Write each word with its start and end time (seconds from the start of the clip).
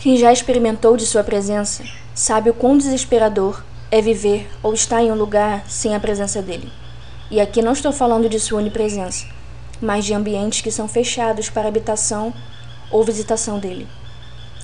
Quem 0.00 0.16
já 0.16 0.32
experimentou 0.32 0.96
de 0.96 1.04
sua 1.04 1.22
presença 1.22 1.84
sabe 2.14 2.48
o 2.48 2.54
quão 2.54 2.78
desesperador 2.78 3.62
é 3.90 4.00
viver 4.00 4.48
ou 4.62 4.72
estar 4.72 5.02
em 5.02 5.12
um 5.12 5.14
lugar 5.14 5.68
sem 5.68 5.94
a 5.94 6.00
presença 6.00 6.40
dele. 6.40 6.72
E 7.30 7.38
aqui 7.38 7.60
não 7.60 7.72
estou 7.72 7.92
falando 7.92 8.26
de 8.26 8.40
sua 8.40 8.60
onipresença, 8.60 9.26
mas 9.78 10.06
de 10.06 10.14
ambientes 10.14 10.62
que 10.62 10.70
são 10.70 10.88
fechados 10.88 11.50
para 11.50 11.68
habitação 11.68 12.32
ou 12.90 13.04
visitação 13.04 13.58
dele. 13.58 13.86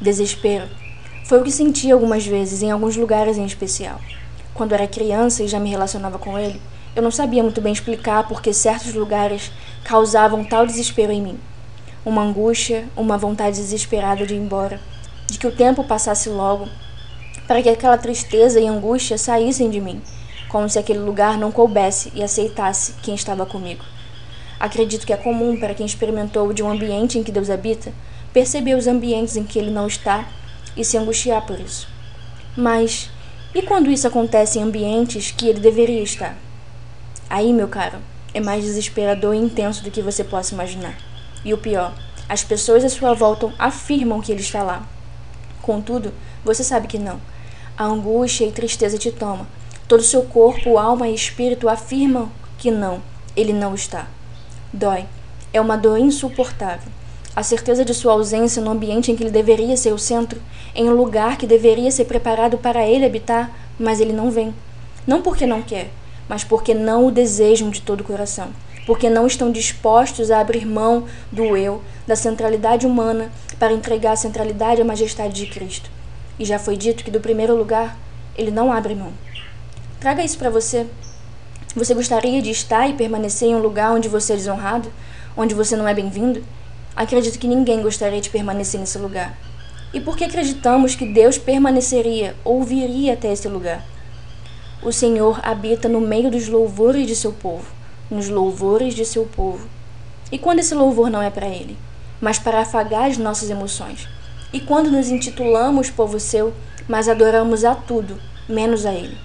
Desespero 0.00 0.66
foi 1.26 1.40
o 1.40 1.44
que 1.44 1.52
senti 1.52 1.92
algumas 1.92 2.26
vezes 2.26 2.60
em 2.60 2.72
alguns 2.72 2.96
lugares 2.96 3.38
em 3.38 3.44
especial. 3.44 4.00
Quando 4.52 4.72
era 4.72 4.88
criança 4.88 5.44
e 5.44 5.48
já 5.48 5.60
me 5.60 5.70
relacionava 5.70 6.18
com 6.18 6.36
ele, 6.36 6.60
eu 6.96 7.04
não 7.04 7.12
sabia 7.12 7.44
muito 7.44 7.60
bem 7.60 7.72
explicar 7.72 8.26
por 8.26 8.42
que 8.42 8.52
certos 8.52 8.94
lugares 8.94 9.52
causavam 9.84 10.42
tal 10.42 10.66
desespero 10.66 11.12
em 11.12 11.22
mim. 11.22 11.38
Uma 12.04 12.22
angústia, 12.22 12.88
uma 12.96 13.16
vontade 13.16 13.58
desesperada 13.58 14.26
de 14.26 14.34
ir 14.34 14.38
embora 14.38 14.80
de 15.30 15.38
que 15.38 15.46
o 15.46 15.52
tempo 15.52 15.84
passasse 15.84 16.28
logo, 16.28 16.68
para 17.46 17.62
que 17.62 17.68
aquela 17.68 17.98
tristeza 17.98 18.60
e 18.60 18.66
angústia 18.66 19.16
saíssem 19.16 19.70
de 19.70 19.80
mim, 19.80 20.00
como 20.48 20.68
se 20.68 20.78
aquele 20.78 20.98
lugar 20.98 21.38
não 21.38 21.52
coubesse 21.52 22.12
e 22.14 22.22
aceitasse 22.22 22.94
quem 23.02 23.14
estava 23.14 23.46
comigo. 23.46 23.84
Acredito 24.58 25.06
que 25.06 25.12
é 25.12 25.16
comum 25.16 25.58
para 25.58 25.74
quem 25.74 25.86
experimentou 25.86 26.52
de 26.52 26.62
um 26.62 26.70
ambiente 26.70 27.18
em 27.18 27.22
que 27.22 27.32
Deus 27.32 27.48
habita 27.48 27.92
perceber 28.32 28.74
os 28.74 28.86
ambientes 28.86 29.36
em 29.36 29.44
que 29.44 29.58
ele 29.58 29.70
não 29.70 29.86
está 29.86 30.28
e 30.76 30.84
se 30.84 30.96
angustiar 30.96 31.44
por 31.46 31.58
isso. 31.58 31.88
Mas 32.56 33.10
e 33.54 33.62
quando 33.62 33.90
isso 33.90 34.06
acontece 34.06 34.58
em 34.58 34.62
ambientes 34.62 35.30
que 35.30 35.48
ele 35.48 35.58
deveria 35.58 36.02
estar? 36.02 36.36
Aí, 37.28 37.52
meu 37.52 37.68
caro, 37.68 37.98
é 38.32 38.40
mais 38.40 38.62
desesperador 38.62 39.34
e 39.34 39.38
intenso 39.38 39.82
do 39.82 39.90
que 39.90 40.02
você 40.02 40.22
possa 40.22 40.54
imaginar. 40.54 40.96
E 41.44 41.52
o 41.52 41.58
pior, 41.58 41.92
as 42.28 42.44
pessoas 42.44 42.84
à 42.84 42.88
sua 42.88 43.12
volta 43.12 43.52
afirmam 43.58 44.20
que 44.20 44.30
ele 44.30 44.40
está 44.40 44.62
lá, 44.62 44.86
Contudo, 45.70 46.12
você 46.44 46.64
sabe 46.64 46.88
que 46.88 46.98
não. 46.98 47.20
A 47.78 47.84
angústia 47.84 48.44
e 48.44 48.50
tristeza 48.50 48.98
te 48.98 49.12
toma. 49.12 49.46
Todo 49.86 50.02
seu 50.02 50.22
corpo, 50.24 50.76
alma 50.76 51.06
e 51.06 51.14
espírito 51.14 51.68
afirmam 51.68 52.28
que 52.58 52.72
não, 52.72 53.00
ele 53.36 53.52
não 53.52 53.72
está. 53.72 54.08
Dói. 54.72 55.06
É 55.52 55.60
uma 55.60 55.76
dor 55.76 55.96
insuportável. 55.96 56.90
A 57.36 57.44
certeza 57.44 57.84
de 57.84 57.94
sua 57.94 58.14
ausência 58.14 58.60
no 58.60 58.72
ambiente 58.72 59.12
em 59.12 59.16
que 59.16 59.22
ele 59.22 59.30
deveria 59.30 59.76
ser 59.76 59.92
o 59.92 59.98
centro, 59.98 60.42
em 60.74 60.90
um 60.90 60.94
lugar 60.94 61.38
que 61.38 61.46
deveria 61.46 61.92
ser 61.92 62.06
preparado 62.06 62.58
para 62.58 62.84
ele 62.84 63.06
habitar, 63.06 63.56
mas 63.78 64.00
ele 64.00 64.12
não 64.12 64.28
vem. 64.28 64.52
Não 65.06 65.22
porque 65.22 65.46
não 65.46 65.62
quer, 65.62 65.90
mas 66.28 66.42
porque 66.42 66.74
não 66.74 67.06
o 67.06 67.12
desejam 67.12 67.70
de 67.70 67.80
todo 67.80 68.00
o 68.00 68.04
coração 68.04 68.48
porque 68.90 69.08
não 69.08 69.24
estão 69.24 69.52
dispostos 69.52 70.32
a 70.32 70.40
abrir 70.40 70.66
mão 70.66 71.04
do 71.30 71.56
eu, 71.56 71.80
da 72.08 72.16
centralidade 72.16 72.88
humana, 72.88 73.30
para 73.56 73.72
entregar 73.72 74.10
a 74.10 74.16
centralidade 74.16 74.82
à 74.82 74.84
majestade 74.84 75.32
de 75.32 75.46
Cristo. 75.46 75.88
E 76.40 76.44
já 76.44 76.58
foi 76.58 76.76
dito 76.76 77.04
que 77.04 77.10
do 77.12 77.20
primeiro 77.20 77.54
lugar, 77.54 77.96
ele 78.36 78.50
não 78.50 78.72
abre 78.72 78.96
mão. 78.96 79.12
Traga 80.00 80.24
isso 80.24 80.36
para 80.36 80.50
você. 80.50 80.88
Você 81.76 81.94
gostaria 81.94 82.42
de 82.42 82.50
estar 82.50 82.88
e 82.88 82.94
permanecer 82.94 83.50
em 83.50 83.54
um 83.54 83.60
lugar 83.60 83.92
onde 83.92 84.08
você 84.08 84.32
é 84.32 84.36
desonrado, 84.36 84.92
onde 85.36 85.54
você 85.54 85.76
não 85.76 85.86
é 85.86 85.94
bem-vindo? 85.94 86.42
Acredito 86.96 87.38
que 87.38 87.46
ninguém 87.46 87.82
gostaria 87.82 88.20
de 88.20 88.28
permanecer 88.28 88.80
nesse 88.80 88.98
lugar. 88.98 89.38
E 89.94 90.00
por 90.00 90.16
que 90.16 90.24
acreditamos 90.24 90.96
que 90.96 91.06
Deus 91.06 91.38
permaneceria 91.38 92.34
ou 92.42 92.64
viria 92.64 93.12
até 93.12 93.32
esse 93.32 93.46
lugar? 93.46 93.86
O 94.82 94.90
Senhor 94.90 95.38
habita 95.44 95.88
no 95.88 96.00
meio 96.00 96.28
dos 96.28 96.48
louvores 96.48 97.06
de 97.06 97.14
seu 97.14 97.30
povo 97.32 97.78
nos 98.10 98.28
louvores 98.28 98.94
de 98.94 99.04
seu 99.04 99.24
povo. 99.24 99.68
E 100.32 100.38
quando 100.38 100.58
esse 100.58 100.74
louvor 100.74 101.10
não 101.10 101.22
é 101.22 101.30
para 101.30 101.48
ele, 101.48 101.76
mas 102.20 102.38
para 102.38 102.60
afagar 102.60 103.08
as 103.08 103.16
nossas 103.16 103.50
emoções? 103.50 104.08
E 104.52 104.60
quando 104.60 104.90
nos 104.90 105.08
intitulamos 105.08 105.90
povo 105.90 106.18
seu, 106.18 106.52
mas 106.88 107.08
adoramos 107.08 107.64
a 107.64 107.74
tudo, 107.74 108.20
menos 108.48 108.84
a 108.84 108.92
ele? 108.92 109.16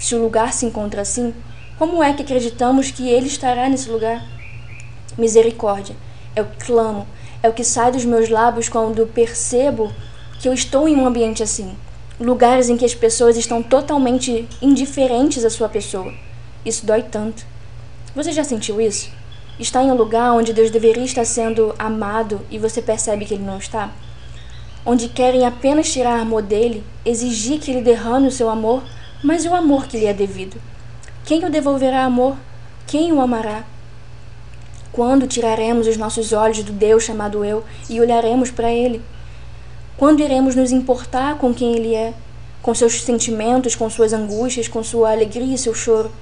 Se 0.00 0.14
o 0.14 0.20
lugar 0.20 0.52
se 0.52 0.66
encontra 0.66 1.02
assim, 1.02 1.32
como 1.78 2.02
é 2.02 2.12
que 2.12 2.22
acreditamos 2.22 2.90
que 2.90 3.08
ele 3.08 3.26
estará 3.26 3.68
nesse 3.68 3.88
lugar? 3.88 4.22
Misericórdia 5.16 5.94
é 6.34 6.42
o 6.42 6.46
que 6.46 6.66
clamo, 6.66 7.06
é 7.42 7.48
o 7.48 7.52
que 7.52 7.64
sai 7.64 7.92
dos 7.92 8.04
meus 8.04 8.28
lábios 8.28 8.68
quando 8.68 9.06
percebo 9.06 9.92
que 10.40 10.48
eu 10.48 10.52
estou 10.52 10.88
em 10.88 10.96
um 10.96 11.06
ambiente 11.06 11.42
assim. 11.42 11.76
Lugares 12.18 12.68
em 12.68 12.76
que 12.76 12.84
as 12.84 12.94
pessoas 12.94 13.36
estão 13.36 13.62
totalmente 13.62 14.48
indiferentes 14.60 15.44
à 15.44 15.50
sua 15.50 15.68
pessoa. 15.68 16.12
Isso 16.64 16.86
dói 16.86 17.02
tanto. 17.02 17.44
Você 18.14 18.30
já 18.30 18.44
sentiu 18.44 18.78
isso? 18.78 19.10
Está 19.58 19.82
em 19.82 19.90
um 19.90 19.96
lugar 19.96 20.32
onde 20.32 20.52
Deus 20.52 20.70
deveria 20.70 21.02
estar 21.02 21.24
sendo 21.24 21.74
amado 21.78 22.42
e 22.50 22.58
você 22.58 22.82
percebe 22.82 23.24
que 23.24 23.32
ele 23.32 23.42
não 23.42 23.56
está? 23.56 23.90
Onde 24.84 25.08
querem 25.08 25.46
apenas 25.46 25.90
tirar 25.90 26.20
amor 26.20 26.42
dele, 26.42 26.84
exigir 27.06 27.58
que 27.58 27.70
ele 27.70 27.80
derrame 27.80 28.28
o 28.28 28.30
seu 28.30 28.50
amor, 28.50 28.82
mas 29.24 29.46
o 29.46 29.54
amor 29.54 29.86
que 29.86 29.96
lhe 29.96 30.04
é 30.04 30.12
devido? 30.12 30.60
Quem 31.24 31.42
o 31.46 31.50
devolverá 31.50 32.04
amor? 32.04 32.36
Quem 32.86 33.14
o 33.14 33.20
amará? 33.20 33.64
Quando 34.92 35.26
tiraremos 35.26 35.86
os 35.86 35.96
nossos 35.96 36.34
olhos 36.34 36.62
do 36.62 36.72
Deus 36.72 37.04
chamado 37.04 37.42
eu 37.42 37.64
e 37.88 37.98
olharemos 37.98 38.50
para 38.50 38.70
ele? 38.70 39.00
Quando 39.96 40.20
iremos 40.20 40.54
nos 40.54 40.70
importar 40.70 41.38
com 41.38 41.54
quem 41.54 41.76
ele 41.76 41.94
é, 41.94 42.12
com 42.60 42.74
seus 42.74 43.00
sentimentos, 43.00 43.74
com 43.74 43.88
suas 43.88 44.12
angústias, 44.12 44.68
com 44.68 44.82
sua 44.82 45.12
alegria 45.12 45.54
e 45.54 45.58
seu 45.58 45.72
choro? 45.72 46.12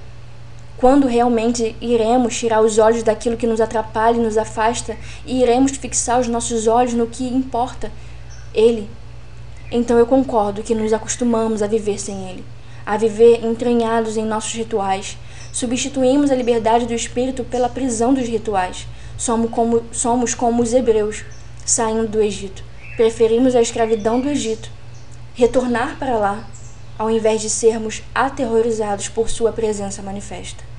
Quando 0.81 1.05
realmente 1.05 1.75
iremos 1.79 2.35
tirar 2.35 2.59
os 2.59 2.79
olhos 2.79 3.03
daquilo 3.03 3.37
que 3.37 3.45
nos 3.45 3.61
atrapalha 3.61 4.17
e 4.17 4.19
nos 4.19 4.35
afasta 4.35 4.97
e 5.27 5.39
iremos 5.39 5.73
fixar 5.73 6.19
os 6.19 6.27
nossos 6.27 6.65
olhos 6.65 6.95
no 6.95 7.05
que 7.05 7.23
importa? 7.23 7.91
Ele. 8.51 8.89
Então 9.71 9.99
eu 9.99 10.07
concordo 10.07 10.63
que 10.63 10.73
nos 10.73 10.91
acostumamos 10.91 11.61
a 11.61 11.67
viver 11.67 11.99
sem 11.99 12.27
Ele, 12.27 12.43
a 12.83 12.97
viver 12.97 13.45
entranhados 13.45 14.17
em 14.17 14.25
nossos 14.25 14.53
rituais. 14.53 15.19
Substituímos 15.53 16.31
a 16.31 16.35
liberdade 16.35 16.87
do 16.87 16.95
espírito 16.95 17.43
pela 17.43 17.69
prisão 17.69 18.11
dos 18.11 18.27
rituais. 18.27 18.87
Somos 19.19 19.51
como, 19.51 19.83
somos 19.91 20.33
como 20.33 20.63
os 20.63 20.73
hebreus 20.73 21.23
saindo 21.63 22.07
do 22.07 22.19
Egito. 22.19 22.63
Preferimos 22.97 23.55
a 23.55 23.61
escravidão 23.61 24.19
do 24.19 24.29
Egito. 24.29 24.71
Retornar 25.35 25.99
para 25.99 26.17
lá, 26.17 26.47
ao 26.97 27.11
invés 27.11 27.39
de 27.39 27.51
sermos 27.51 28.01
aterrorizados 28.15 29.09
por 29.09 29.29
sua 29.29 29.51
presença 29.51 30.01
manifesta. 30.01 30.70